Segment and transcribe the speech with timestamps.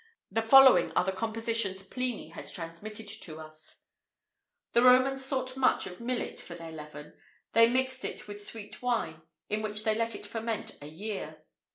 [0.31, 3.83] The following are the compositions Pliny has transmitted to us:
[4.73, 7.13] The Romans thought much of millet for their leaven;
[7.53, 11.43] they mixed it with sweet wine, in which they let it ferment a year.